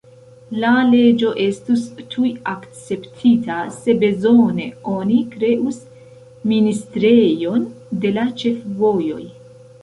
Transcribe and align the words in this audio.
La 0.61 0.69
leĝo 0.91 1.33
estus 1.47 1.83
tuj 2.13 2.31
akceptita: 2.51 3.57
se 3.83 3.95
bezone, 4.05 4.65
oni 4.93 5.19
kreus 5.35 5.77
ministrejon 6.55 7.69
de 8.07 8.15
la 8.19 8.27
ĉefvojoj. 8.43 9.23